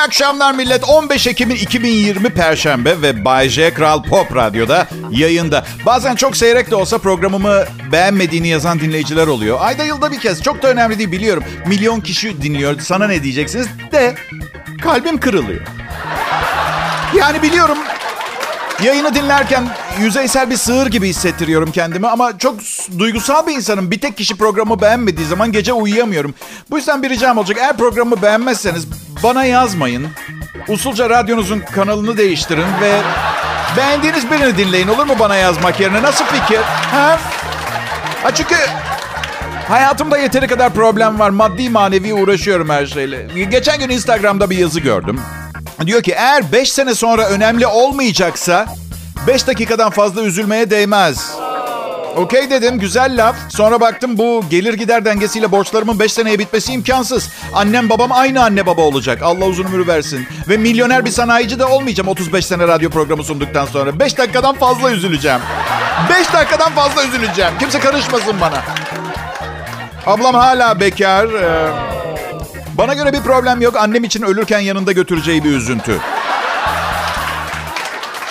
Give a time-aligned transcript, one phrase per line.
[0.00, 0.84] Akşamlar millet.
[0.84, 5.64] 15 Ekim 2020 Perşembe ve Bay J Kral Pop Radyo'da yayında.
[5.86, 9.58] Bazen çok seyrek de olsa programımı beğenmediğini yazan dinleyiciler oluyor.
[9.60, 10.42] Ayda yılda bir kez.
[10.42, 11.44] Çok da önemli değil biliyorum.
[11.66, 12.80] Milyon kişi dinliyor.
[12.80, 13.66] Sana ne diyeceksiniz?
[13.92, 14.14] De
[14.82, 15.60] kalbim kırılıyor.
[17.14, 17.78] Yani biliyorum
[18.82, 19.68] Yayını dinlerken
[20.00, 22.60] yüzeysel bir sığır gibi hissettiriyorum kendimi ama çok
[22.98, 23.90] duygusal bir insanım.
[23.90, 26.34] Bir tek kişi programı beğenmediği zaman gece uyuyamıyorum.
[26.70, 27.58] Bu yüzden bir ricam olacak.
[27.60, 28.86] Eğer programı beğenmezseniz
[29.22, 30.06] bana yazmayın.
[30.68, 32.92] Usulca radyonuzun kanalını değiştirin ve
[33.76, 34.88] beğendiğiniz birini dinleyin.
[34.88, 36.02] Olur mu bana yazmak yerine?
[36.02, 36.60] Nasıl fikir?
[36.92, 37.18] Ha?
[38.22, 38.56] ha çünkü
[39.68, 41.30] hayatımda yeteri kadar problem var.
[41.30, 43.26] Maddi manevi uğraşıyorum her şeyle.
[43.50, 45.20] Geçen gün Instagram'da bir yazı gördüm.
[45.86, 48.66] Diyor ki eğer 5 sene sonra önemli olmayacaksa
[49.26, 51.30] 5 dakikadan fazla üzülmeye değmez.
[52.16, 53.36] Okey dedim güzel laf.
[53.48, 57.28] Sonra baktım bu gelir gider dengesiyle borçlarımın 5 seneye bitmesi imkansız.
[57.54, 59.22] Annem babam aynı anne baba olacak.
[59.22, 60.26] Allah uzun ömür versin.
[60.48, 64.00] Ve milyoner bir sanayici de olmayacağım 35 sene radyo programı sunduktan sonra.
[64.00, 65.40] 5 dakikadan fazla üzüleceğim.
[66.10, 67.52] 5 dakikadan fazla üzüleceğim.
[67.58, 68.62] Kimse karışmasın bana.
[70.06, 71.24] Ablam hala bekar.
[71.26, 71.72] Ee,
[72.74, 73.76] bana göre bir problem yok.
[73.76, 75.98] Annem için ölürken yanında götüreceği bir üzüntü.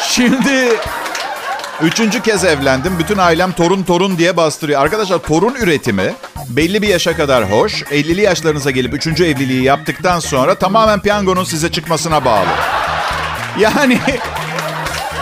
[0.01, 0.69] Şimdi
[1.81, 2.99] üçüncü kez evlendim.
[2.99, 4.81] Bütün ailem torun torun diye bastırıyor.
[4.81, 6.13] Arkadaşlar torun üretimi
[6.49, 7.83] belli bir yaşa kadar hoş.
[7.83, 12.47] 50'li yaşlarınıza gelip üçüncü evliliği yaptıktan sonra tamamen piyangonun size çıkmasına bağlı.
[13.59, 13.99] Yani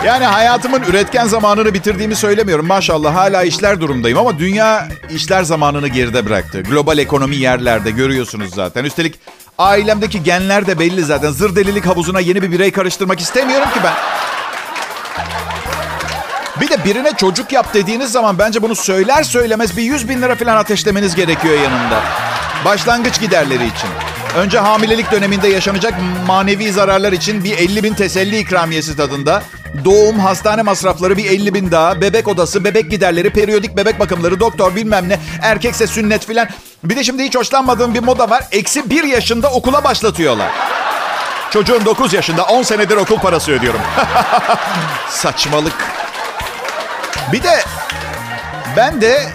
[0.04, 2.66] yani hayatımın üretken zamanını bitirdiğimi söylemiyorum.
[2.66, 6.62] Maşallah hala işler durumdayım ama dünya işler zamanını geride bıraktı.
[6.62, 8.84] Global ekonomi yerlerde görüyorsunuz zaten.
[8.84, 9.14] Üstelik
[9.58, 11.30] ailemdeki genler de belli zaten.
[11.30, 13.94] Zır delilik havuzuna yeni bir birey karıştırmak istemiyorum ki ben.
[16.60, 20.34] Bir de birine çocuk yap dediğiniz zaman bence bunu söyler söylemez bir 100 bin lira
[20.34, 22.00] falan ateşlemeniz gerekiyor yanında.
[22.64, 23.88] Başlangıç giderleri için.
[24.36, 25.94] Önce hamilelik döneminde yaşanacak
[26.26, 29.42] manevi zararlar için bir 50 bin teselli ikramiyesi tadında.
[29.84, 32.00] Doğum, hastane masrafları bir 50 bin daha.
[32.00, 35.18] Bebek odası, bebek giderleri, periyodik bebek bakımları, doktor bilmem ne.
[35.42, 36.48] Erkekse sünnet filan.
[36.84, 38.44] Bir de şimdi hiç hoşlanmadığım bir moda var.
[38.52, 40.48] Eksi bir yaşında okula başlatıyorlar.
[41.50, 43.80] Çocuğum 9 yaşında 10 senedir okul parası ödüyorum.
[45.10, 46.07] Saçmalık.
[47.32, 47.60] Bir de
[48.76, 49.28] ben de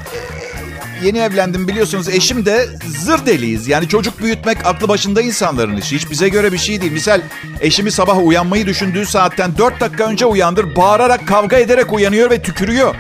[1.03, 2.09] yeni evlendim biliyorsunuz.
[2.09, 2.67] Eşim de
[2.99, 3.67] zır deliyiz.
[3.67, 5.95] Yani çocuk büyütmek aklı başında insanların işi.
[5.95, 6.91] Hiç bize göre bir şey değil.
[6.91, 7.21] Misal
[7.61, 10.75] eşimi sabah uyanmayı düşündüğü saatten 4 dakika önce uyandır.
[10.75, 12.95] Bağırarak kavga ederek uyanıyor ve tükürüyor.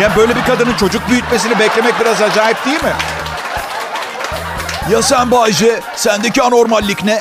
[0.00, 2.92] Yani böyle bir kadının çocuk büyütmesini beklemek biraz acayip değil mi?
[4.90, 7.20] Ya sen Bayce, sendeki anormallik ne?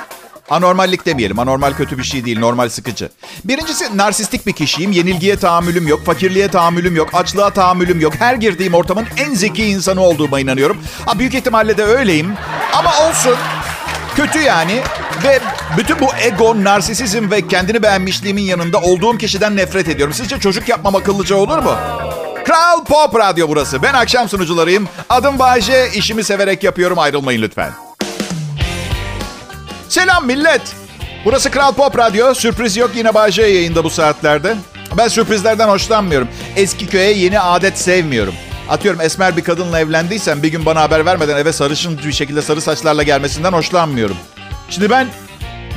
[0.50, 1.40] Anormallik demeyelim.
[1.40, 2.40] Anormal kötü bir şey değil.
[2.40, 3.10] Normal sıkıcı.
[3.46, 4.92] Birincisi narsistik bir kişiyim.
[4.92, 6.06] Yenilgiye tahammülüm yok.
[6.06, 7.10] Fakirliğe tahammülüm yok.
[7.14, 8.14] Açlığa tahammülüm yok.
[8.20, 10.78] Her girdiğim ortamın en zeki insanı olduğuma inanıyorum.
[11.06, 12.34] Ha, büyük ihtimalle de öyleyim.
[12.74, 13.36] Ama olsun.
[14.16, 14.82] Kötü yani.
[15.24, 15.40] Ve
[15.78, 20.14] bütün bu ego, narsisizm ve kendini beğenmişliğimin yanında olduğum kişiden nefret ediyorum.
[20.14, 21.76] Sizce çocuk yapmam akıllıca olur mu?
[22.46, 23.84] Kral Pop Radyo burası.
[23.84, 24.88] Ben akşam sunucularıyım.
[25.10, 25.90] Adım Bayece.
[25.94, 27.00] İşimi severek yapıyorum.
[27.00, 27.72] Ayrılmayın lütfen.
[29.94, 30.62] Selam millet.
[31.26, 32.34] Burası Kral Pop Radyo.
[32.34, 34.56] Sürpriz yok yine Bayece yayında bu saatlerde.
[34.98, 36.28] Ben sürprizlerden hoşlanmıyorum.
[36.56, 38.34] Eski köye yeni adet sevmiyorum.
[38.70, 42.62] Atıyorum esmer bir kadınla evlendiysen bir gün bana haber vermeden eve sarışın bir şekilde sarı
[42.62, 44.18] saçlarla gelmesinden hoşlanmıyorum.
[44.70, 45.08] Şimdi ben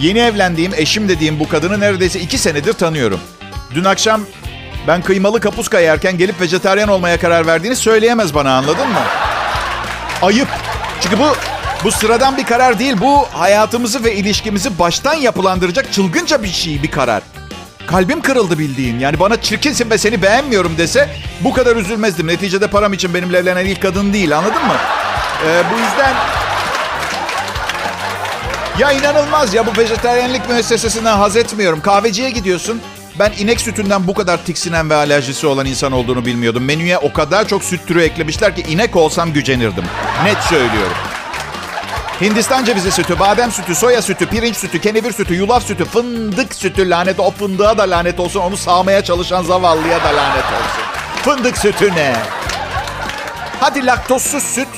[0.00, 3.21] yeni evlendiğim eşim dediğim bu kadını neredeyse iki senedir tanıyorum.
[3.75, 4.21] Dün akşam
[4.87, 9.00] ben kıymalı kapuska yerken gelip vejetaryen olmaya karar verdiğini söyleyemez bana anladın mı?
[10.22, 10.49] Ayıp.
[11.00, 11.26] Çünkü bu
[11.84, 12.94] bu sıradan bir karar değil.
[13.00, 17.22] Bu hayatımızı ve ilişkimizi baştan yapılandıracak çılgınca bir şey, bir karar.
[17.87, 18.98] Kalbim kırıldı bildiğin.
[18.98, 21.09] Yani bana çirkinsin ve seni beğenmiyorum dese
[21.41, 22.26] bu kadar üzülmezdim.
[22.26, 24.76] Neticede param için benimle evlenen ilk kadın değil anladın mı?
[25.47, 26.14] Ee, bu yüzden...
[28.78, 31.81] Ya inanılmaz ya bu vejetaryenlik müessesesinden haz etmiyorum.
[31.81, 32.81] Kahveciye gidiyorsun.
[33.19, 36.64] Ben inek sütünden bu kadar tiksinen ve alerjisi olan insan olduğunu bilmiyordum.
[36.64, 39.84] Menüye o kadar çok süt türü eklemişler ki inek olsam gücenirdim.
[40.25, 40.96] Net söylüyorum.
[42.20, 46.90] Hindistan cevizi sütü, badem sütü, soya sütü, pirinç sütü, kenevir sütü, yulaf sütü, fındık sütü
[46.90, 47.20] lanet.
[47.20, 48.40] O fındığa da lanet olsun.
[48.40, 50.82] Onu sağmaya çalışan zavallıya da lanet olsun.
[51.22, 52.16] Fındık sütü ne?
[53.60, 54.68] Hadi laktozsuz süt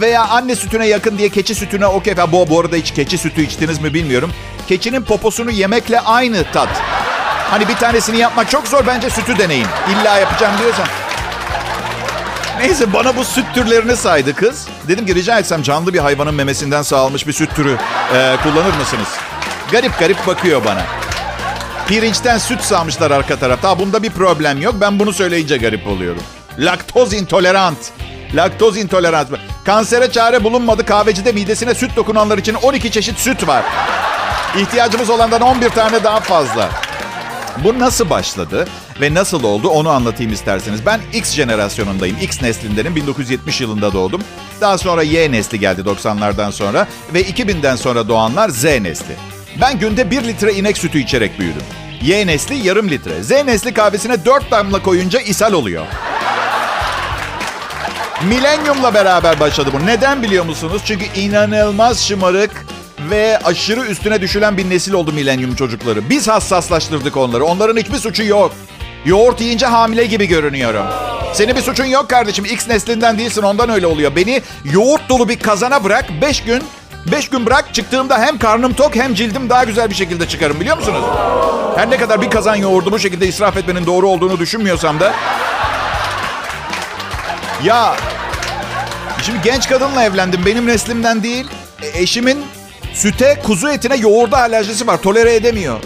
[0.00, 2.14] veya anne sütüne yakın diye keçi sütüne okey.
[2.32, 4.32] Bu, bu arada hiç keçi sütü içtiniz mi bilmiyorum.
[4.68, 6.68] Keçinin poposunu yemekle aynı tat.
[7.50, 9.66] Hani bir tanesini yapmak çok zor bence sütü deneyin.
[9.90, 10.86] İlla yapacağım diyorsan.
[12.58, 14.68] Neyse bana bu süt türlerini saydı kız.
[14.88, 17.76] Dedim ki rica etsem canlı bir hayvanın memesinden sağlanmış bir süt türü
[18.14, 19.08] e, kullanır mısınız?
[19.72, 20.82] Garip garip bakıyor bana.
[21.88, 23.78] Pirinçten süt sağmışlar arka tarafta.
[23.78, 24.74] Bunda bir problem yok.
[24.80, 26.22] Ben bunu söyleyince garip oluyorum.
[26.58, 27.78] Laktoz intolerant.
[28.34, 29.28] Laktoz intolerant.
[29.64, 30.86] Kansere çare bulunmadı.
[30.86, 33.64] Kahvecide midesine süt dokunanlar için 12 çeşit süt var.
[34.56, 36.68] İhtiyacımız olandan 11 tane daha fazla.
[37.64, 38.68] Bu nasıl başladı
[39.00, 40.86] ve nasıl oldu onu anlatayım isterseniz.
[40.86, 42.16] Ben X jenerasyonundayım.
[42.22, 42.96] X neslindenim.
[42.96, 44.22] 1970 yılında doğdum.
[44.60, 46.86] Daha sonra Y nesli geldi 90'lardan sonra.
[47.14, 49.16] Ve 2000'den sonra doğanlar Z nesli.
[49.60, 51.62] Ben günde 1 litre inek sütü içerek büyüdüm.
[52.02, 53.22] Y nesli yarım litre.
[53.22, 55.86] Z nesli kahvesine 4 damla koyunca ishal oluyor.
[58.28, 59.86] Milenyumla beraber başladı bu.
[59.86, 60.82] Neden biliyor musunuz?
[60.84, 62.66] Çünkü inanılmaz şımarık
[63.10, 66.10] ve aşırı üstüne düşülen bir nesil oldu milenyum çocukları.
[66.10, 67.44] Biz hassaslaştırdık onları.
[67.44, 68.54] Onların hiçbir suçu yok.
[69.04, 70.86] Yoğurt yiyince hamile gibi görünüyorum.
[71.32, 72.44] Senin bir suçun yok kardeşim.
[72.44, 74.16] X neslinden değilsin ondan öyle oluyor.
[74.16, 74.42] Beni
[74.72, 76.04] yoğurt dolu bir kazana bırak.
[76.22, 76.62] 5 gün
[77.12, 80.76] 5 gün bırak çıktığımda hem karnım tok hem cildim daha güzel bir şekilde çıkarım biliyor
[80.76, 81.04] musunuz?
[81.76, 85.14] Her ne kadar bir kazan yoğurdu bu şekilde israf etmenin doğru olduğunu düşünmüyorsam da.
[87.64, 87.96] Ya
[89.22, 91.46] şimdi genç kadınla evlendim benim neslimden değil.
[91.82, 92.44] E, eşimin
[92.94, 95.02] süte, kuzu etine, yoğurda alerjisi var.
[95.02, 95.80] Tolere edemiyor.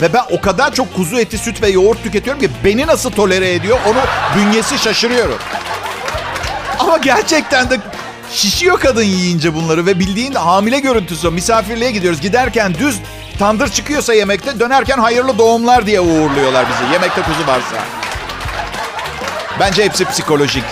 [0.00, 3.54] Ve ben o kadar çok kuzu eti, süt ve yoğurt tüketiyorum ki beni nasıl tolere
[3.54, 3.98] ediyor onu
[4.36, 5.38] bünyesi şaşırıyorum.
[6.78, 7.78] Ama gerçekten de
[8.32, 11.30] şişiyor kadın yiyince bunları ve bildiğin hamile görüntüsü.
[11.30, 12.20] Misafirliğe gidiyoruz.
[12.20, 12.98] Giderken düz
[13.38, 16.92] tandır çıkıyorsa yemekte dönerken hayırlı doğumlar diye uğurluyorlar bizi.
[16.92, 17.76] Yemekte kuzu varsa.
[19.60, 20.64] Bence hepsi psikolojik.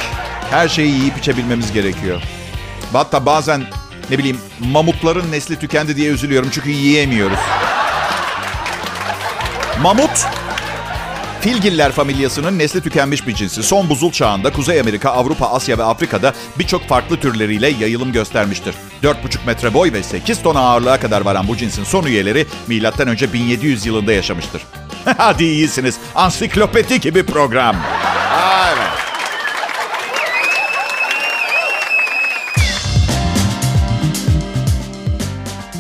[0.51, 2.23] Her şeyi yiyip içebilmemiz gerekiyor.
[2.93, 3.63] Hatta bazen
[4.11, 7.39] ne bileyim mamutların nesli tükendi diye üzülüyorum çünkü yiyemiyoruz.
[9.83, 10.27] Mamut
[11.47, 13.63] Filgiller familyasının nesli tükenmiş bir cinsi.
[13.63, 18.75] Son buzul çağında Kuzey Amerika, Avrupa, Asya ve Afrika'da birçok farklı türleriyle yayılım göstermiştir.
[19.03, 19.15] 4,5
[19.47, 23.33] metre boy ve 8 ton ağırlığa kadar varan bu cinsin son üyeleri M.Ö.
[23.33, 24.63] 1700 yılında yaşamıştır.
[25.17, 25.99] Hadi iyisiniz.
[26.15, 27.77] Ansiklopedi gibi program.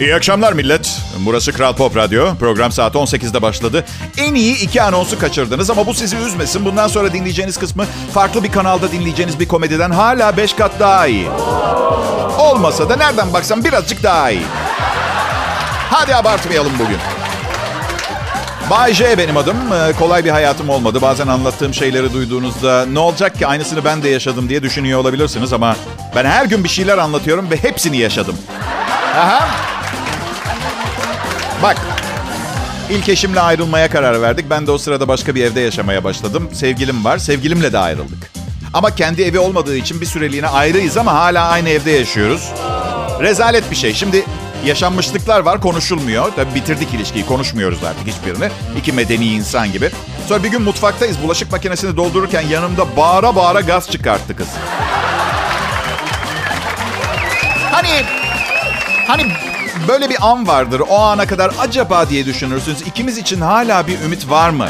[0.00, 0.98] İyi akşamlar millet.
[1.18, 2.34] Burası Kral Pop Radyo.
[2.40, 3.84] Program saat 18'de başladı.
[4.18, 6.64] En iyi iki anonsu kaçırdınız ama bu sizi üzmesin.
[6.64, 11.28] Bundan sonra dinleyeceğiniz kısmı farklı bir kanalda dinleyeceğiniz bir komediden hala 5 kat daha iyi.
[12.38, 14.42] Olmasa da nereden baksam birazcık daha iyi.
[15.90, 16.98] Hadi abartmayalım bugün.
[18.70, 19.56] Bay J benim adım.
[19.72, 21.02] Ee, kolay bir hayatım olmadı.
[21.02, 25.76] Bazen anlattığım şeyleri duyduğunuzda ne olacak ki aynısını ben de yaşadım diye düşünüyor olabilirsiniz ama
[26.14, 28.36] ben her gün bir şeyler anlatıyorum ve hepsini yaşadım.
[29.16, 29.48] Aha.
[31.66, 31.76] Bak,
[32.90, 34.50] ilk eşimle ayrılmaya karar verdik.
[34.50, 36.48] Ben de o sırada başka bir evde yaşamaya başladım.
[36.52, 38.30] Sevgilim var, sevgilimle de ayrıldık.
[38.74, 42.52] Ama kendi evi olmadığı için bir süreliğine ayrıyız ama hala aynı evde yaşıyoruz.
[43.20, 43.94] Rezalet bir şey.
[43.94, 44.24] Şimdi
[44.64, 46.32] yaşanmışlıklar var, konuşulmuyor.
[46.36, 48.48] Tabii bitirdik ilişkiyi, konuşmuyoruz artık hiçbirini.
[48.78, 49.90] İki medeni insan gibi.
[50.28, 54.48] Sonra bir gün mutfaktayız, bulaşık makinesini doldururken yanımda bağıra bağıra gaz çıkarttı kız.
[57.72, 58.02] Hani,
[59.06, 59.22] hani
[59.88, 60.82] böyle bir an vardır.
[60.88, 62.82] O ana kadar acaba diye düşünürsünüz.
[62.82, 64.68] İkimiz için hala bir ümit var mı?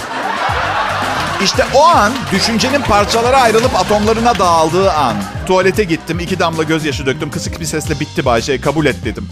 [1.43, 5.17] İşte o an düşüncenin parçalara ayrılıp atomlarına dağıldığı an.
[5.47, 7.31] Tuvalete gittim, iki damla gözyaşı döktüm.
[7.31, 9.29] Kısık bir sesle bitti Bayşe, kabul et dedim.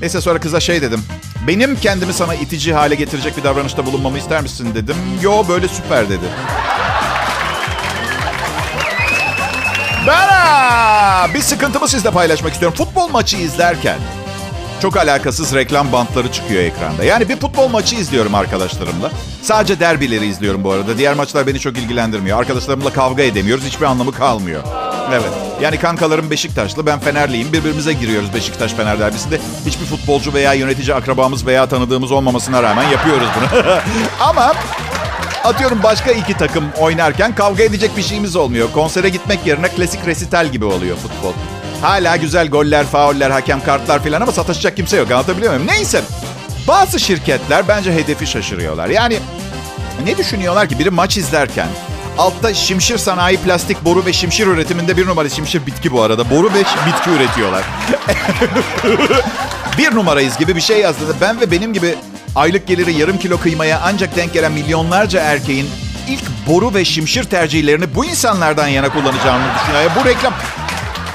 [0.00, 1.04] Neyse sonra kıza şey dedim.
[1.46, 4.96] Benim kendimi sana itici hale getirecek bir davranışta bulunmamı ister misin dedim.
[5.22, 6.24] Yo böyle süper dedi.
[10.06, 12.76] Ben bir sıkıntımı sizle paylaşmak istiyorum.
[12.78, 13.98] Futbol maçı izlerken
[14.82, 17.04] çok alakasız reklam bantları çıkıyor ekranda.
[17.04, 19.10] Yani bir futbol maçı izliyorum arkadaşlarımla.
[19.42, 20.98] Sadece derbileri izliyorum bu arada.
[20.98, 22.38] Diğer maçlar beni çok ilgilendirmiyor.
[22.38, 23.64] Arkadaşlarımla kavga edemiyoruz.
[23.64, 24.62] Hiçbir anlamı kalmıyor.
[25.12, 25.30] Evet.
[25.60, 27.52] Yani kankalarım Beşiktaşlı, ben Fenerliyim.
[27.52, 29.40] Birbirimize giriyoruz Beşiktaş Fener derbisinde.
[29.66, 33.60] Hiçbir futbolcu veya yönetici akrabamız veya tanıdığımız olmamasına rağmen yapıyoruz bunu.
[34.20, 34.54] Ama
[35.44, 38.72] atıyorum başka iki takım oynarken kavga edecek bir şeyimiz olmuyor.
[38.72, 41.32] Konsere gitmek yerine klasik resital gibi oluyor futbol.
[41.82, 45.10] Hala güzel goller, fauller, hakem kartlar falan ama sataşacak kimse yok.
[45.10, 45.66] Anlatabiliyor muyum?
[45.66, 46.02] Neyse.
[46.68, 48.88] Bazı şirketler bence hedefi şaşırıyorlar.
[48.88, 49.18] Yani
[50.04, 51.68] ne düşünüyorlar ki biri maç izlerken
[52.18, 56.30] altta şimşir sanayi plastik boru ve şimşir üretiminde bir numara şimşir bitki bu arada.
[56.30, 57.64] Boru ve bitki üretiyorlar.
[59.78, 61.16] bir numarayız gibi bir şey yazdı.
[61.20, 61.94] Ben ve benim gibi
[62.36, 65.70] aylık geliri yarım kilo kıymaya ancak denk gelen milyonlarca erkeğin
[66.08, 69.90] ilk boru ve şimşir tercihlerini bu insanlardan yana kullanacağını düşünüyor.
[70.00, 70.34] Bu reklam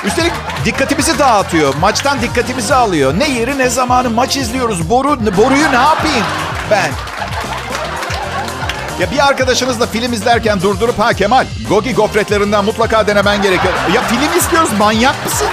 [0.06, 0.32] Üstelik
[0.66, 1.76] dikkatimizi dağıtıyor.
[1.76, 3.20] Maçtan dikkatimizi alıyor.
[3.20, 4.90] Ne yeri ne zamanı maç izliyoruz.
[4.90, 6.26] Boru, boruyu ne yapayım
[6.72, 6.92] ben?
[9.00, 13.74] Ya bir arkadaşınızla film izlerken durdurup ha Kemal Gogi gofretlerinden mutlaka denemen gerekiyor.
[13.96, 15.48] Ya film izliyoruz manyak mısın?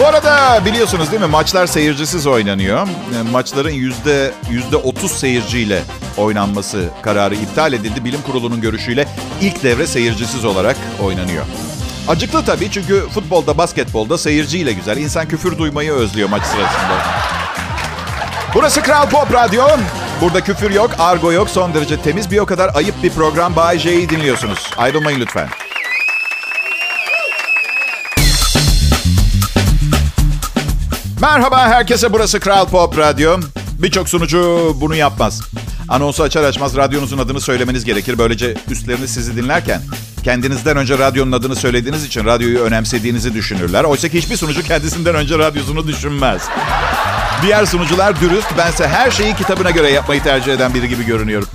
[0.00, 2.88] Bu arada biliyorsunuz değil mi maçlar seyircisiz oynanıyor.
[3.32, 5.82] Maçların yüzde yüzde otuz seyirciyle
[6.16, 8.04] oynanması kararı iptal edildi.
[8.04, 9.08] Bilim kurulunun görüşüyle
[9.40, 11.44] ilk devre seyircisiz olarak oynanıyor.
[12.08, 14.96] Acıklı tabii çünkü futbolda, basketbolda seyirciyle güzel.
[14.96, 17.02] İnsan küfür duymayı özlüyor maç sırasında.
[18.54, 19.64] Burası Kral Pop Radyo.
[20.20, 23.78] Burada küfür yok, argo yok, son derece temiz bir o kadar ayıp bir program Bay
[23.78, 24.70] J'yi dinliyorsunuz.
[24.76, 25.48] Ayrılmayın lütfen.
[31.20, 33.40] Merhaba herkese burası Kral Pop Radyo.
[33.78, 35.42] Birçok sunucu bunu yapmaz.
[35.88, 38.18] Anonsu açar açmaz radyonuzun adını söylemeniz gerekir.
[38.18, 39.82] Böylece üstlerini sizi dinlerken
[40.24, 43.84] kendinizden önce radyonun adını söylediğiniz için radyoyu önemsediğinizi düşünürler.
[43.84, 46.42] Oysa ki hiçbir sunucu kendisinden önce radyosunu düşünmez.
[47.42, 51.48] Diğer sunucular dürüst, bense her şeyi kitabına göre yapmayı tercih eden biri gibi görünüyorum.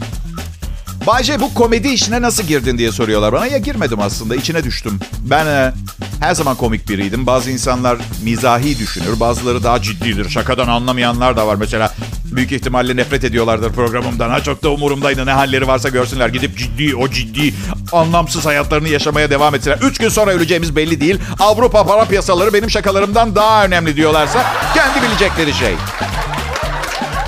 [1.08, 3.46] Bayce bu komedi işine nasıl girdin diye soruyorlar bana.
[3.46, 5.00] Ya girmedim aslında, içine düştüm.
[5.30, 5.74] Ben e,
[6.20, 7.26] her zaman komik biriydim.
[7.26, 10.30] Bazı insanlar mizahi düşünür, bazıları daha ciddidir.
[10.30, 11.56] Şakadan anlamayanlar da var.
[11.56, 11.94] Mesela
[12.32, 14.30] büyük ihtimalle nefret ediyorlardır programımdan.
[14.30, 16.30] Ha çok da umurumdaydı ne halleri varsa görsünler.
[16.30, 17.54] Gidip ciddi, o ciddi,
[17.92, 19.78] anlamsız hayatlarını yaşamaya devam etsinler.
[19.78, 21.20] Üç gün sonra öleceğimiz belli değil.
[21.40, 25.76] Avrupa para piyasaları benim şakalarımdan daha önemli diyorlarsa kendi bilecekleri şey.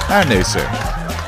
[0.08, 0.60] Her neyse.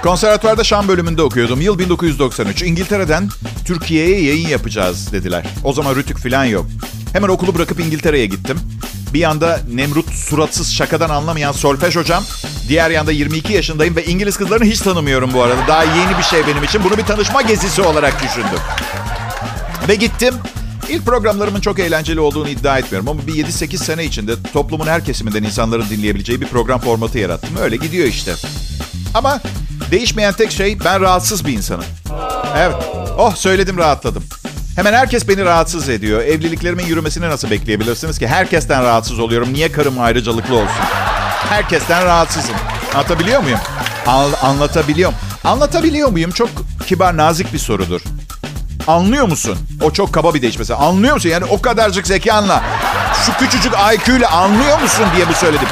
[0.04, 1.62] Konservatuvarda şan bölümünde okuyordum.
[1.62, 2.62] Yıl 1993.
[2.62, 3.30] İngiltere'den
[3.66, 5.46] Türkiye'ye yayın yapacağız dediler.
[5.64, 6.66] O zaman rütük falan yok.
[7.14, 8.60] Hemen okulu bırakıp İngiltere'ye gittim.
[9.14, 12.24] Bir yanda Nemrut suratsız şakadan anlamayan solfej hocam.
[12.68, 15.68] Diğer yanda 22 yaşındayım ve İngiliz kızlarını hiç tanımıyorum bu arada.
[15.68, 16.84] Daha yeni bir şey benim için.
[16.84, 18.60] Bunu bir tanışma gezisi olarak düşündüm.
[19.88, 20.34] Ve gittim.
[20.90, 25.44] İlk programlarımın çok eğlenceli olduğunu iddia etmiyorum ama bir 7-8 sene içinde toplumun her kesiminden
[25.44, 27.58] insanların dinleyebileceği bir program formatı yarattım.
[27.62, 28.34] Öyle gidiyor işte.
[29.14, 29.42] Ama
[29.92, 31.86] değişmeyen tek şey ben rahatsız bir insanım.
[32.58, 32.76] Evet.
[33.18, 34.24] Oh söyledim rahatladım.
[34.76, 36.22] Hemen herkes beni rahatsız ediyor.
[36.22, 38.28] Evliliklerimin yürümesini nasıl bekleyebilirsiniz ki?
[38.28, 39.54] Herkesten rahatsız oluyorum.
[39.54, 40.86] Niye karım ayrıcalıklı olsun?
[41.50, 42.56] Herkesten rahatsızım.
[42.96, 43.60] Anlatabiliyor muyum?
[44.08, 45.16] An- anlatabiliyorum.
[45.44, 46.32] Anlatabiliyor muyum?
[46.32, 46.50] Çok
[46.88, 48.02] kibar, nazik bir sorudur.
[48.88, 49.58] Anlıyor musun?
[49.82, 50.80] O çok kaba bir deyiş mesela.
[50.80, 51.30] Anlıyor musun?
[51.30, 52.64] Yani o kadarcık zekanla,
[53.26, 55.68] şu küçücük IQ ile anlıyor musun diye bu söyledim.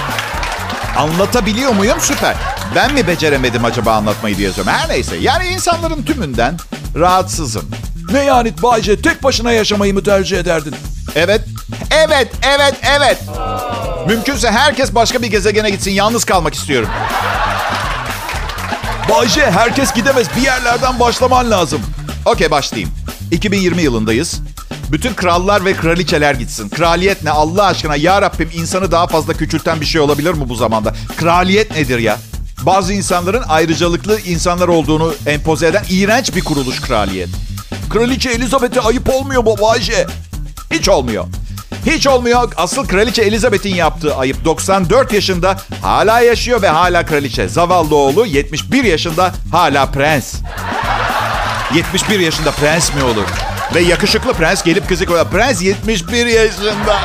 [0.97, 1.97] Anlatabiliyor muyum?
[1.99, 2.35] Süper.
[2.75, 4.79] Ben mi beceremedim acaba anlatmayı diye soruyorum.
[4.79, 5.15] Her neyse.
[5.15, 6.57] Yani insanların tümünden
[6.95, 7.65] rahatsızım.
[8.11, 10.75] Ne yani Bayce tek başına yaşamayı mı tercih ederdin?
[11.15, 11.41] Evet.
[11.91, 13.17] Evet, evet, evet.
[14.07, 15.91] Mümkünse herkes başka bir gezegene gitsin.
[15.91, 16.89] Yalnız kalmak istiyorum.
[19.09, 20.27] Bayce herkes gidemez.
[20.37, 21.81] Bir yerlerden başlaman lazım.
[22.25, 22.91] Okey başlayayım.
[23.31, 24.41] 2020 yılındayız.
[24.91, 26.69] Bütün krallar ve kraliçeler gitsin.
[26.69, 30.55] Kraliyet ne Allah aşkına ya Rabbim insanı daha fazla küçülten bir şey olabilir mi bu
[30.55, 30.93] zamanda?
[31.17, 32.17] Kraliyet nedir ya?
[32.61, 37.29] Bazı insanların ayrıcalıklı insanlar olduğunu empoze eden iğrenç bir kuruluş kraliyet.
[37.89, 40.07] Kraliçe Elizabeth'e ayıp olmuyor mu Bayce?
[40.71, 41.25] Hiç olmuyor.
[41.85, 42.51] Hiç olmuyor.
[42.57, 44.45] Asıl kraliçe Elizabeth'in yaptığı ayıp.
[44.45, 47.47] 94 yaşında hala yaşıyor ve hala kraliçe.
[47.47, 50.33] Zavallı oğlu 71 yaşında hala prens.
[51.75, 53.25] 71 yaşında prens mi olur?
[53.75, 55.29] Ve yakışıklı prens gelip kızı koyuyor.
[55.29, 56.99] Prens 71 yaşında.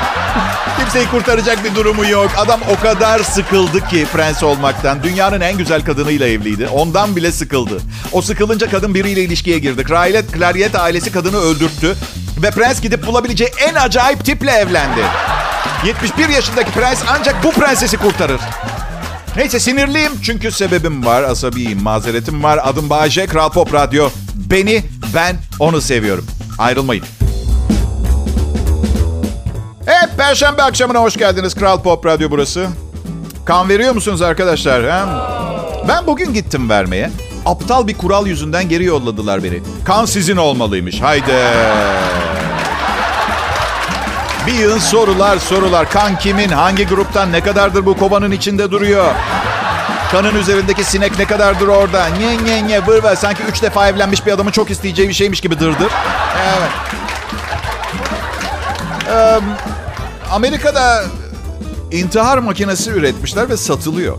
[0.78, 2.30] Kimseyi kurtaracak bir durumu yok.
[2.36, 5.02] Adam o kadar sıkıldı ki prens olmaktan.
[5.02, 6.66] Dünyanın en güzel kadınıyla evliydi.
[6.66, 7.80] Ondan bile sıkıldı.
[8.12, 9.84] O sıkılınca kadın biriyle ilişkiye girdi.
[9.84, 11.96] Kraliyet, Kraliyet ailesi kadını öldürttü.
[12.42, 15.00] Ve prens gidip bulabileceği en acayip tiple evlendi.
[15.84, 18.40] 71 yaşındaki prens ancak bu prensesi kurtarır.
[19.36, 22.60] Neyse sinirliyim çünkü sebebim var, asabiyim, mazeretim var.
[22.64, 24.10] Adım Bayece, Kral Pop Radyo.
[24.34, 24.82] Beni,
[25.14, 26.26] ben onu seviyorum.
[26.58, 27.04] Ayrılmayın.
[29.86, 31.54] Evet, Perşembe akşamına hoş geldiniz.
[31.54, 32.66] Kral Pop Radyo burası.
[33.44, 34.82] Kan veriyor musunuz arkadaşlar?
[34.82, 35.08] He?
[35.88, 37.10] Ben bugün gittim vermeye.
[37.46, 39.62] Aptal bir kural yüzünden geri yolladılar beni.
[39.84, 41.00] Kan sizin olmalıymış.
[41.00, 41.32] Haydi.
[44.46, 45.90] Bir yığın sorular sorular.
[45.90, 46.48] Kan kimin?
[46.48, 47.32] Hangi gruptan?
[47.32, 49.14] Ne kadardır bu kovanın içinde duruyor?
[50.12, 52.06] Kanın üzerindeki sinek ne kadardır orada?
[52.06, 53.16] Nye nye nye vır ver.
[53.16, 55.92] Sanki üç defa evlenmiş bir adamın çok isteyeceği bir şeymiş gibi dırdır.
[56.58, 56.70] Evet.
[59.10, 59.40] Ee,
[60.30, 61.04] Amerika'da
[61.92, 64.18] intihar makinesi üretmişler ve satılıyor.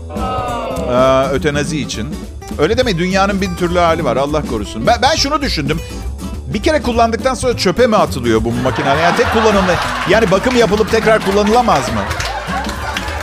[0.90, 2.16] Ee, ötenazi için.
[2.60, 4.86] Öyle deme dünyanın bin türlü hali var Allah korusun.
[4.86, 5.80] Ben, ben şunu düşündüm.
[6.46, 8.88] Bir kere kullandıktan sonra çöpe mi atılıyor bu makine?
[8.88, 9.74] Yani tek kullanımlı.
[10.08, 12.00] Yani bakım yapılıp tekrar kullanılamaz mı?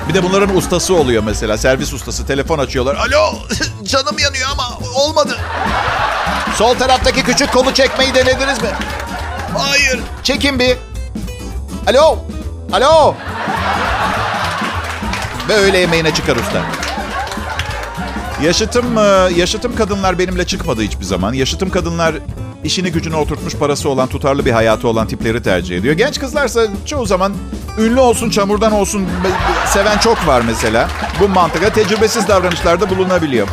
[0.09, 1.57] Bir de bunların ustası oluyor mesela.
[1.57, 2.27] Servis ustası.
[2.27, 2.95] Telefon açıyorlar.
[2.95, 3.35] Alo
[3.83, 5.37] canım yanıyor ama olmadı.
[6.55, 8.69] Sol taraftaki küçük kolu çekmeyi denediniz mi?
[9.57, 9.99] Hayır.
[10.23, 10.77] Çekin bir.
[11.87, 12.17] Alo.
[12.73, 13.15] Alo.
[15.49, 16.86] Ve öğle yemeğine çıkar usta.
[18.43, 18.85] Yaşıtım,
[19.37, 21.33] yaşıtım kadınlar benimle çıkmadı hiçbir zaman.
[21.33, 22.15] Yaşıtım kadınlar
[22.63, 25.95] işini gücüne oturtmuş parası olan, tutarlı bir hayatı olan tipleri tercih ediyor.
[25.95, 27.33] Genç kızlarsa çoğu zaman
[27.79, 29.07] ünlü olsun, çamurdan olsun
[29.67, 30.89] seven çok var mesela.
[31.21, 33.47] Bu mantıka tecrübesiz davranışlarda bulunabiliyor.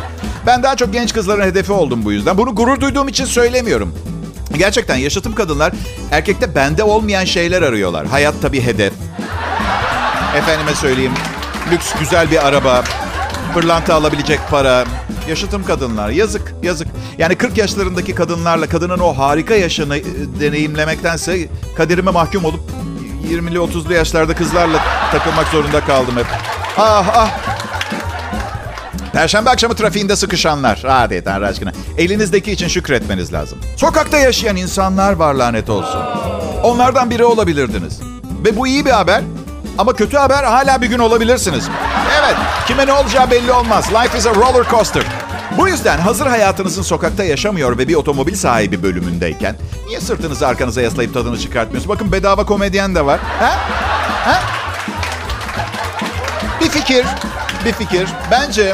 [0.45, 2.37] Ben daha çok genç kızların hedefi oldum bu yüzden.
[2.37, 3.93] Bunu gurur duyduğum için söylemiyorum.
[4.57, 5.73] Gerçekten yaşıtım kadınlar
[6.11, 8.07] erkekte bende olmayan şeyler arıyorlar.
[8.07, 8.93] Hayatta bir hedef.
[10.37, 11.13] Efendime söyleyeyim,
[11.71, 12.83] lüks güzel bir araba,
[13.55, 14.85] pırlanta alabilecek para.
[15.29, 16.09] Yaşıtım kadınlar.
[16.09, 16.87] Yazık, yazık.
[17.17, 20.03] Yani 40 yaşlarındaki kadınlarla kadının o harika yaşını e,
[20.39, 21.47] deneyimlemektense
[21.77, 22.59] kaderime mahkum olup
[23.31, 24.79] 20'li 30'lu yaşlarda kızlarla
[25.11, 26.25] takılmak zorunda kaldım hep.
[26.77, 27.29] Ah ah.
[29.13, 30.83] Perşembe akşamı trafiğinde sıkışanlar.
[30.87, 31.71] Hadi Tanrı aşkına.
[31.97, 33.59] Elinizdeki için şükretmeniz lazım.
[33.77, 36.01] Sokakta yaşayan insanlar var lanet olsun.
[36.63, 37.99] Onlardan biri olabilirdiniz.
[38.45, 39.21] Ve bu iyi bir haber.
[39.77, 41.69] Ama kötü haber hala bir gün olabilirsiniz.
[42.25, 43.85] Evet, kime ne olacağı belli olmaz.
[43.93, 45.03] Life is a roller coaster.
[45.57, 49.55] Bu yüzden hazır hayatınızın sokakta yaşamıyor ve bir otomobil sahibi bölümündeyken
[49.87, 51.95] niye sırtınızı arkanıza yaslayıp tadını çıkartmıyorsunuz?
[51.95, 53.19] Bakın bedava komedyen de var.
[53.39, 53.55] Ha?
[54.25, 54.41] Ha?
[56.61, 57.05] Bir fikir,
[57.65, 58.09] bir fikir.
[58.31, 58.73] Bence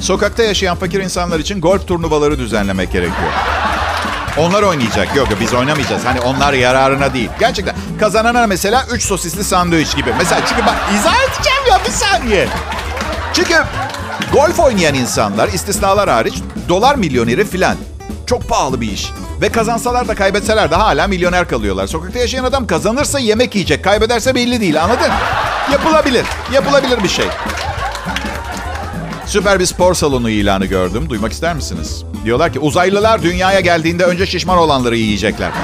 [0.00, 3.32] sokakta yaşayan fakir insanlar için golf turnuvaları düzenlemek gerekiyor.
[4.38, 5.16] Onlar oynayacak.
[5.16, 6.04] Yok biz oynamayacağız.
[6.04, 7.30] Hani onlar yararına değil.
[7.40, 10.14] Gerçekten kazanana mesela 3 sosisli sandviç gibi.
[10.18, 12.48] Mesela çünkü bak izah edeceğim ya bir saniye.
[13.34, 13.54] Çünkü
[14.32, 16.34] golf oynayan insanlar istisnalar hariç
[16.68, 17.76] dolar milyoneri filan.
[18.26, 19.10] Çok pahalı bir iş.
[19.40, 21.86] Ve kazansalar da kaybetseler de hala milyoner kalıyorlar.
[21.86, 23.84] Sokakta yaşayan adam kazanırsa yemek yiyecek.
[23.84, 25.10] Kaybederse belli değil anladın?
[25.72, 26.26] Yapılabilir.
[26.52, 27.26] Yapılabilir bir şey.
[29.26, 31.08] Süper bir spor salonu ilanı gördüm.
[31.08, 32.04] Duymak ister misiniz?
[32.24, 35.50] Diyorlar ki uzaylılar dünyaya geldiğinde önce şişman olanları yiyecekler.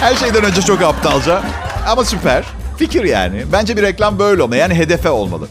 [0.00, 1.42] Her şeyden önce çok aptalca.
[1.88, 2.44] Ama süper.
[2.82, 3.42] Fikir yani.
[3.52, 4.56] Bence bir reklam böyle olmalı.
[4.56, 5.48] Yani hedefe olmalı.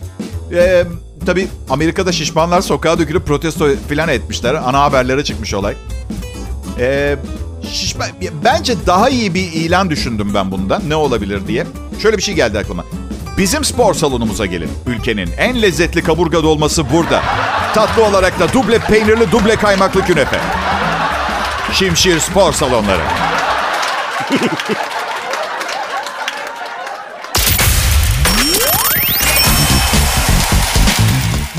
[0.54, 0.84] Ee,
[1.26, 4.54] tabii Amerika'da şişmanlar sokağa dökülüp protesto falan etmişler.
[4.54, 5.76] Ana haberlere çıkmış olay.
[6.80, 7.16] Ee,
[7.72, 8.08] şişman,
[8.46, 10.90] bence daha iyi bir ilan düşündüm ben bundan.
[10.90, 11.66] Ne olabilir diye.
[12.02, 12.86] Şöyle bir şey geldi aklıma.
[13.38, 14.70] Bizim spor salonumuza gelin.
[14.88, 17.22] Ülkenin en lezzetli kaburga dolması burada.
[17.74, 20.40] Tatlı olarak da duble peynirli, duble kaymaklı künefe.
[21.74, 23.02] Şimşir Spor Salonları.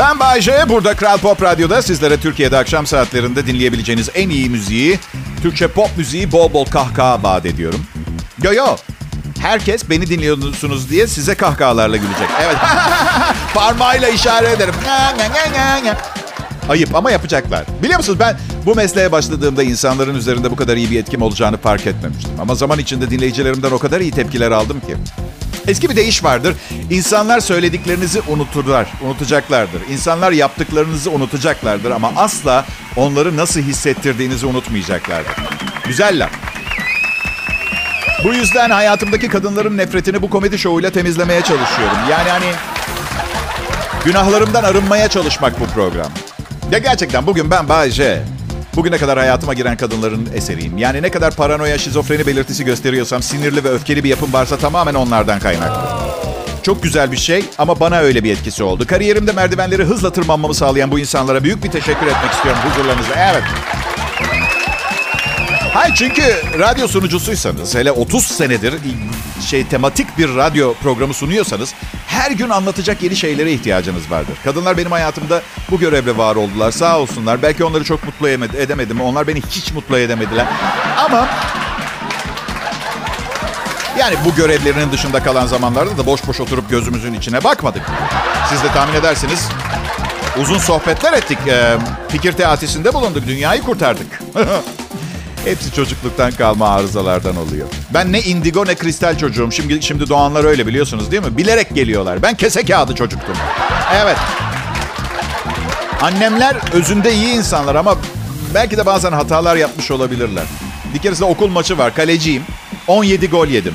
[0.02, 0.64] Ben Bayce.
[0.68, 4.98] Burada Kral Pop Radyo'da sizlere Türkiye'de akşam saatlerinde dinleyebileceğiniz en iyi müziği,
[5.42, 7.86] Türkçe pop müziği bol bol kahkaha vaat ediyorum.
[8.42, 8.76] Yo yo,
[9.40, 12.28] Herkes beni dinliyorsunuz diye size kahkahalarla gülecek.
[12.44, 12.56] Evet.
[13.54, 14.74] Parmağıyla işaret ederim.
[16.68, 17.64] Ayıp ama yapacaklar.
[17.82, 21.86] Biliyor musunuz ben bu mesleğe başladığımda insanların üzerinde bu kadar iyi bir etkim olacağını fark
[21.86, 22.30] etmemiştim.
[22.40, 24.96] Ama zaman içinde dinleyicilerimden o kadar iyi tepkiler aldım ki.
[25.68, 26.56] Eski bir deyiş vardır.
[26.90, 29.82] İnsanlar söylediklerinizi unuturlar, unutacaklardır.
[29.90, 32.64] İnsanlar yaptıklarınızı unutacaklardır ama asla
[32.96, 35.32] onları nasıl hissettirdiğinizi unutmayacaklardır.
[35.86, 36.30] Güzel laf.
[38.24, 41.96] Bu yüzden hayatımdaki kadınların nefretini bu komedi şovuyla temizlemeye çalışıyorum.
[42.10, 42.52] Yani hani
[44.04, 46.12] günahlarımdan arınmaya çalışmak bu program.
[46.70, 48.22] Ya gerçekten bugün ben Bayce.
[48.76, 50.78] Bugüne kadar hayatıma giren kadınların eseriyim.
[50.78, 55.38] Yani ne kadar paranoya, şizofreni belirtisi gösteriyorsam, sinirli ve öfkeli bir yapım varsa tamamen onlardan
[55.38, 55.82] kaynaklı.
[56.62, 58.86] Çok güzel bir şey ama bana öyle bir etkisi oldu.
[58.86, 63.14] Kariyerimde merdivenleri hızla tırmanmamı sağlayan bu insanlara büyük bir teşekkür etmek istiyorum huzurlarınızda.
[63.16, 63.42] Evet.
[65.74, 66.22] Hayır çünkü
[66.58, 68.74] radyo sunucusuysanız, hele 30 senedir
[69.46, 71.74] şey tematik bir radyo programı sunuyorsanız
[72.06, 74.34] her gün anlatacak yeni şeylere ihtiyacınız vardır.
[74.44, 76.70] Kadınlar benim hayatımda bu görevle var oldular.
[76.70, 77.42] Sağ olsunlar.
[77.42, 79.00] Belki onları çok mutlu edemedim.
[79.00, 80.46] Onlar beni hiç mutlu edemediler.
[80.98, 81.28] Ama
[83.98, 87.82] yani bu görevlerinin dışında kalan zamanlarda da boş boş oturup gözümüzün içine bakmadık.
[88.50, 89.48] Siz de tahmin edersiniz
[90.40, 91.38] uzun sohbetler ettik.
[92.08, 93.26] Fikir teatisinde bulunduk.
[93.26, 94.22] Dünyayı kurtardık.
[95.44, 97.68] Hepsi çocukluktan kalma arızalardan oluyor.
[97.94, 99.50] Ben ne indigo ne kristal çocuğum.
[99.52, 101.36] Şimdi şimdi doğanlar öyle biliyorsunuz değil mi?
[101.36, 102.22] Bilerek geliyorlar.
[102.22, 103.36] Ben kese kağıdı çocuktum.
[103.94, 104.16] Evet.
[106.02, 107.96] Annemler özünde iyi insanlar ama
[108.54, 110.44] belki de bazen hatalar yapmış olabilirler.
[110.94, 111.94] Bir keresinde okul maçı var.
[111.94, 112.42] Kaleciyim.
[112.86, 113.74] 17 gol yedim.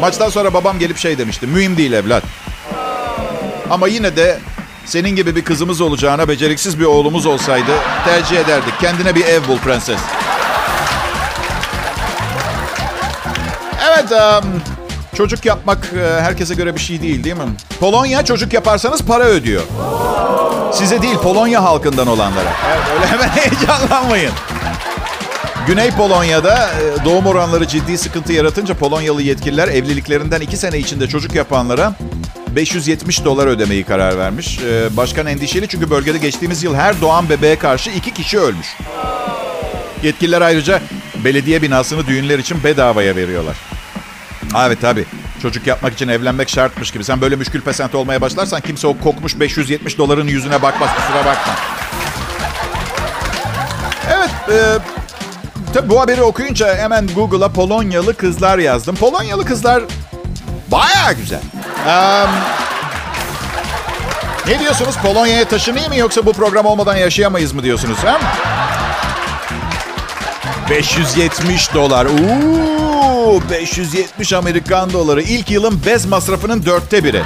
[0.00, 1.46] Maçtan sonra babam gelip şey demişti.
[1.46, 2.22] Mühim değil evlat.
[3.70, 4.38] Ama yine de
[4.84, 7.72] senin gibi bir kızımız olacağına beceriksiz bir oğlumuz olsaydı
[8.04, 8.74] tercih ederdik.
[8.80, 9.98] Kendine bir ev bul prenses.
[14.12, 14.62] Um,
[15.16, 17.42] çocuk yapmak e, herkese göre bir şey değil değil mi?
[17.80, 19.62] Polonya çocuk yaparsanız para ödüyor.
[20.72, 22.52] Size değil, Polonya halkından olanlara.
[22.68, 24.32] Evet, öyle hemen heyecanlanmayın.
[25.66, 31.34] Güney Polonya'da e, doğum oranları ciddi sıkıntı yaratınca Polonyalı yetkililer evliliklerinden iki sene içinde çocuk
[31.34, 31.94] yapanlara
[32.56, 34.58] 570 dolar ödemeyi karar vermiş.
[34.58, 38.76] E, başkan endişeli çünkü bölgede geçtiğimiz yıl her doğan bebeğe karşı iki kişi ölmüş.
[40.02, 40.80] Yetkililer ayrıca
[41.24, 43.56] belediye binasını düğünler için bedavaya veriyorlar.
[44.58, 45.04] Evet tabii.
[45.42, 47.04] Çocuk yapmak için evlenmek şartmış gibi.
[47.04, 50.90] Sen böyle müşkül pesent olmaya başlarsan kimse o kokmuş 570 doların yüzüne bakmaz.
[50.96, 51.52] Kusura bakma.
[54.10, 54.30] Evet.
[54.48, 54.78] E,
[55.74, 58.96] tabii bu haberi okuyunca hemen Google'a Polonyalı kızlar yazdım.
[58.96, 59.82] Polonyalı kızlar
[60.72, 61.40] baya güzel.
[61.86, 62.30] Um,
[64.48, 64.94] Ne diyorsunuz?
[65.02, 67.98] Polonya'ya taşınayım mı yoksa bu program olmadan yaşayamayız mı diyorsunuz?
[68.04, 68.14] He?
[70.70, 72.06] 570 dolar.
[72.06, 72.91] Uuu,
[73.50, 75.22] 570 Amerikan doları.
[75.22, 77.22] İlk yılın bez masrafının dörtte biri.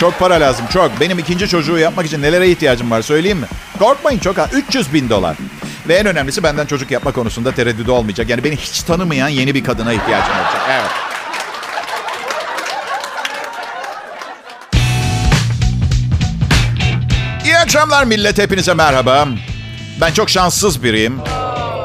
[0.00, 1.00] Çok para lazım, çok.
[1.00, 3.46] Benim ikinci çocuğu yapmak için nelere ihtiyacım var söyleyeyim mi?
[3.78, 4.48] Korkmayın çok ha.
[4.52, 5.36] 300 bin dolar.
[5.88, 8.28] Ve en önemlisi benden çocuk yapma konusunda tereddüdü olmayacak.
[8.28, 10.62] Yani beni hiç tanımayan yeni bir kadına ihtiyacım olacak.
[10.70, 10.90] Evet.
[17.44, 18.38] İyi akşamlar millet.
[18.38, 19.28] Hepinize merhaba.
[20.00, 21.20] Ben çok şanssız biriyim.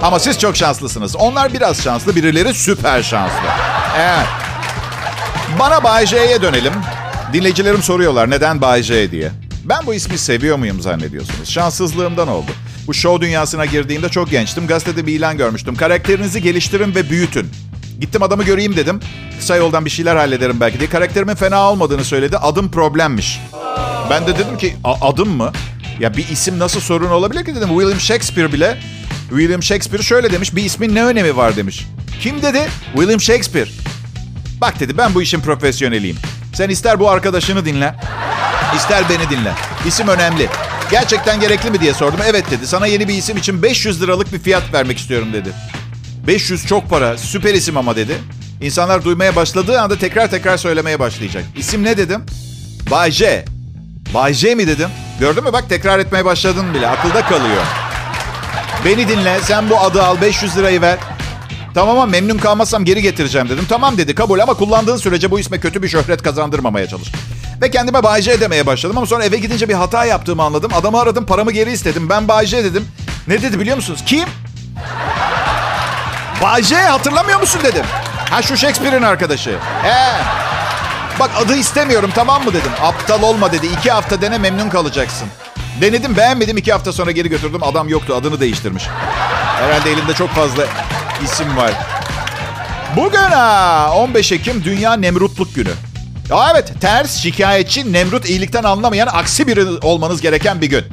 [0.01, 1.15] Ama siz çok şanslısınız.
[1.15, 3.47] Onlar biraz şanslı, birileri süper şanslı.
[3.99, 4.27] Evet.
[5.60, 6.73] Bana Bay J'ye dönelim.
[7.34, 9.31] Dinleyicilerim soruyorlar neden Bay J diye.
[9.63, 11.49] Ben bu ismi seviyor muyum zannediyorsunuz?
[11.49, 12.51] Şanssızlığımdan oldu.
[12.88, 14.67] Bu show dünyasına girdiğimde çok gençtim.
[14.67, 15.75] Gazetede bir ilan görmüştüm.
[15.75, 17.51] Karakterinizi geliştirin ve büyütün.
[18.01, 18.99] Gittim adamı göreyim dedim.
[19.39, 20.89] Kısa yoldan bir şeyler hallederim belki diye.
[20.89, 22.38] Karakterimin fena olmadığını söyledi.
[22.38, 23.41] Adım problemmiş.
[24.10, 25.51] Ben de dedim ki adım mı?
[25.99, 27.69] Ya bir isim nasıl sorun olabilir ki dedim.
[27.69, 28.77] William Shakespeare bile
[29.29, 30.55] William Shakespeare şöyle demiş.
[30.55, 31.85] Bir ismin ne önemi var demiş.
[32.21, 32.69] Kim dedi?
[32.93, 33.69] William Shakespeare.
[34.61, 36.17] Bak dedi ben bu işin profesyoneliyim.
[36.53, 37.95] Sen ister bu arkadaşını dinle,
[38.75, 39.51] ister beni dinle.
[39.88, 40.47] İsim önemli.
[40.91, 42.19] Gerçekten gerekli mi diye sordum.
[42.27, 42.67] Evet dedi.
[42.67, 45.49] Sana yeni bir isim için 500 liralık bir fiyat vermek istiyorum dedi.
[46.27, 47.17] 500 çok para.
[47.17, 48.13] Süper isim ama dedi.
[48.61, 51.43] İnsanlar duymaya başladığı anda tekrar tekrar söylemeye başlayacak.
[51.57, 52.21] İsim ne dedim?
[52.91, 53.45] Bay J.
[54.13, 54.89] Bay J mi dedim?
[55.19, 56.88] Gördün mü bak tekrar etmeye başladın bile.
[56.88, 57.84] Akılda kalıyor.
[58.85, 59.39] Beni dinle.
[59.43, 60.21] Sen bu adı al.
[60.21, 60.97] 500 lirayı ver.
[61.73, 63.65] Tamam ama memnun kalmazsam geri getireceğim dedim.
[63.69, 67.11] Tamam dedi kabul ama kullandığın sürece bu isme kötü bir şöhret kazandırmamaya çalış.
[67.61, 70.71] Ve kendime Bayce demeye başladım ama sonra eve gidince bir hata yaptığımı anladım.
[70.73, 72.09] Adamı aradım paramı geri istedim.
[72.09, 72.87] Ben Bayce dedim.
[73.27, 73.99] Ne dedi biliyor musunuz?
[74.05, 74.25] Kim?
[76.41, 77.85] Bayce hatırlamıyor musun dedim.
[78.29, 79.57] Ha şu Shakespeare'in arkadaşı.
[79.83, 80.11] He.
[81.19, 82.71] Bak adı istemiyorum tamam mı dedim.
[82.83, 83.67] Aptal olma dedi.
[83.67, 85.27] İki hafta dene memnun kalacaksın.
[85.81, 87.63] Denedim beğenmedim iki hafta sonra geri götürdüm.
[87.63, 88.83] Adam yoktu adını değiştirmiş.
[89.59, 90.63] Herhalde elinde çok fazla
[91.23, 91.71] isim var.
[92.95, 95.71] Bugün ha, 15 Ekim Dünya Nemrutluk Günü.
[96.31, 100.85] Aa, evet ters, şikayetçi, Nemrut iyilikten anlamayan aksi biri olmanız gereken bir gün.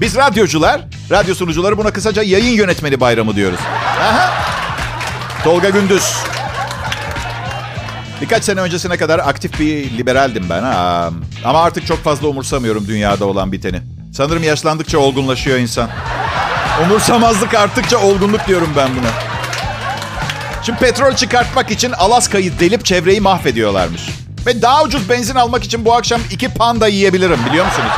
[0.00, 3.60] Biz radyocular, radyo sunucuları buna kısaca yayın yönetmeni bayramı diyoruz.
[4.00, 4.30] Aha.
[5.44, 6.12] Tolga Gündüz.
[8.20, 10.62] Birkaç sene öncesine kadar aktif bir liberaldim ben.
[10.62, 11.10] Ha.
[11.44, 13.97] Ama artık çok fazla umursamıyorum dünyada olan biteni.
[14.18, 15.90] Sanırım yaşlandıkça olgunlaşıyor insan.
[16.82, 19.10] Umursamazlık arttıkça olgunluk diyorum ben buna.
[20.62, 24.02] Şimdi petrol çıkartmak için Alaska'yı delip çevreyi mahvediyorlarmış.
[24.46, 27.92] Ve daha ucuz benzin almak için bu akşam iki panda yiyebilirim biliyor musunuz?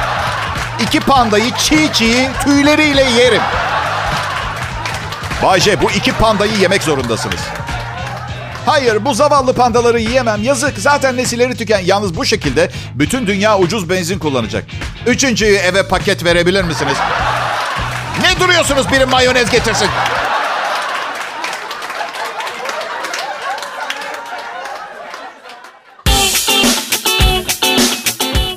[0.82, 3.42] İki pandayı çiğ çiğ tüyleriyle yerim.
[5.42, 7.40] Bayce bu iki pandayı yemek zorundasınız.
[8.70, 10.42] Hayır bu zavallı pandaları yiyemem.
[10.42, 11.80] Yazık zaten nesilleri tüken.
[11.84, 14.64] Yalnız bu şekilde bütün dünya ucuz benzin kullanacak.
[15.06, 16.96] Üçüncüyü eve paket verebilir misiniz?
[18.22, 19.88] Ne duruyorsunuz biri mayonez getirsin.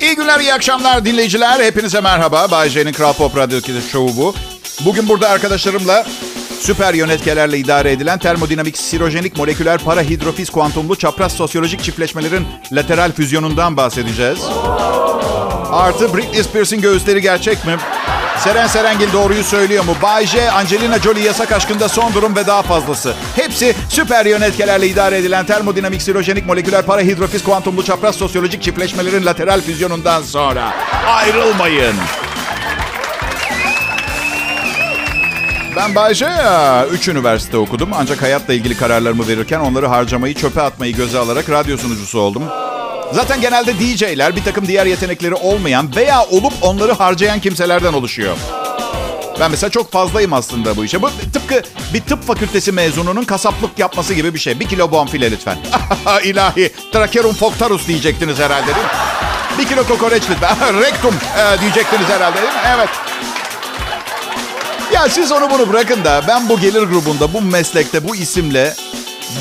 [0.00, 1.60] İyi günler, iyi akşamlar dinleyiciler.
[1.64, 2.50] Hepinize merhaba.
[2.50, 3.60] Bay J'nin Kral Pop Radyo
[3.92, 4.34] Show'u bu.
[4.84, 6.04] Bugün burada arkadaşlarımla
[6.64, 14.38] süper yönetkelerle idare edilen termodinamik, sirojenik, moleküler, parahidrofiz, kuantumlu, çapraz sosyolojik çiftleşmelerin lateral füzyonundan bahsedeceğiz.
[15.72, 17.76] Artı Britney Spears'in göğüsleri gerçek mi?
[18.38, 19.96] Seren Serengil doğruyu söylüyor mu?
[20.02, 23.14] Bay J, Angelina Jolie yasak aşkında son durum ve daha fazlası.
[23.36, 30.22] Hepsi süper yönetkelerle idare edilen termodinamik, sirojenik, moleküler, parahidrofiz, kuantumlu, çapraz sosyolojik çiftleşmelerin lateral füzyonundan
[30.22, 30.72] sonra.
[31.06, 31.94] Ayrılmayın.
[35.76, 36.28] Ben Bayce.
[36.92, 37.88] Üç üniversite okudum.
[37.94, 42.42] Ancak hayatla ilgili kararlarımı verirken onları harcamayı, çöpe atmayı göze alarak radyo sunucusu oldum.
[43.12, 48.36] Zaten genelde DJ'ler bir takım diğer yetenekleri olmayan veya olup onları harcayan kimselerden oluşuyor.
[49.40, 51.02] Ben mesela çok fazlayım aslında bu işe.
[51.02, 51.62] Bu tıpkı
[51.94, 54.60] bir tıp fakültesi mezununun kasaplık yapması gibi bir şey.
[54.60, 55.56] Bir kilo bonfile lütfen.
[56.24, 56.72] İlahi.
[56.92, 58.92] Tracherum foctarus diyecektiniz herhalde değil mi?
[59.58, 60.56] Bir kilo kokoreç lütfen.
[60.82, 62.60] Rektum e, diyecektiniz herhalde değil mi?
[62.76, 62.88] Evet.
[64.94, 68.74] Ya siz onu bunu bırakın da ben bu gelir grubunda, bu meslekte, bu isimle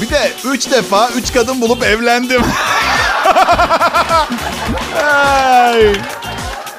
[0.02, 2.42] bir de üç defa üç kadın bulup evlendim.
[5.04, 5.94] Ay.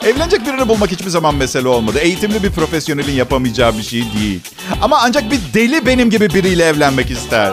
[0.04, 1.98] Evlenecek birini bulmak hiçbir zaman mesele olmadı.
[1.98, 4.40] Eğitimli bir profesyonelin yapamayacağı bir şey değil.
[4.82, 7.52] Ama ancak bir deli benim gibi biriyle evlenmek ister.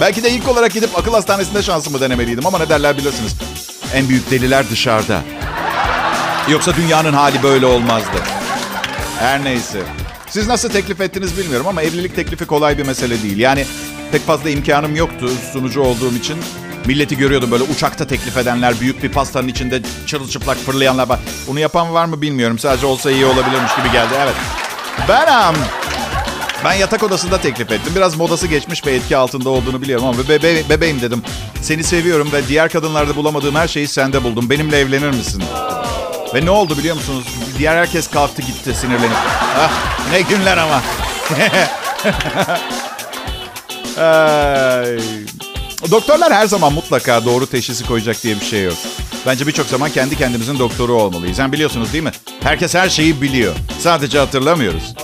[0.00, 3.36] Belki de ilk olarak gidip akıl hastanesinde şansımı denemeliydim ama ne derler bilirsiniz.
[3.94, 5.20] En büyük deliler dışarıda.
[6.48, 8.18] Yoksa dünyanın hali böyle olmazdı.
[9.18, 9.82] Her neyse.
[10.32, 13.38] Siz nasıl teklif ettiniz bilmiyorum ama evlilik teklifi kolay bir mesele değil.
[13.38, 13.64] Yani
[14.12, 16.36] pek fazla imkanım yoktu sunucu olduğum için.
[16.86, 21.20] Milleti görüyordum böyle uçakta teklif edenler, büyük bir pastanın içinde çırılçıplak fırlayanlar var.
[21.48, 22.58] Bunu yapan var mı bilmiyorum.
[22.58, 24.14] Sadece olsa iyi olabilirmiş gibi geldi.
[24.22, 24.34] Evet.
[25.08, 25.56] Ben um,
[26.64, 27.92] ben yatak odasında teklif ettim.
[27.96, 31.22] Biraz modası geçmiş ve etki altında olduğunu biliyorum ama bebe bebeğim dedim.
[31.62, 34.50] Seni seviyorum ve diğer kadınlarda bulamadığım her şeyi sende buldum.
[34.50, 35.42] Benimle evlenir misin?
[36.34, 37.24] Ve ne oldu biliyor musunuz?
[37.58, 39.16] Diğer herkes kalktı gitti sinirlenip.
[39.58, 39.70] Ah,
[40.12, 40.82] ne günler ama.
[44.06, 44.98] Ay.
[45.90, 48.74] Doktorlar her zaman mutlaka doğru teşhisi koyacak diye bir şey yok.
[49.26, 51.36] Bence birçok zaman kendi kendimizin doktoru olmalıyız.
[51.36, 52.12] Sen biliyorsunuz değil mi?
[52.42, 53.54] Herkes her şeyi biliyor.
[53.80, 54.94] Sadece hatırlamıyoruz.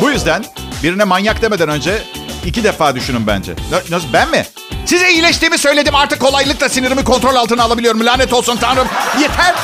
[0.00, 0.44] Bu yüzden
[0.82, 2.02] birine manyak demeden önce
[2.46, 3.52] iki defa düşünün bence.
[3.90, 4.46] Nasıl ben mi?
[4.86, 5.94] Size iyileştiğimi söyledim.
[5.94, 8.06] Artık kolaylıkla sinirimi kontrol altına alabiliyorum.
[8.06, 8.88] Lanet olsun Tanrım.
[9.20, 9.54] Yeter.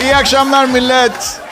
[0.00, 1.45] İyi akşamlar millet.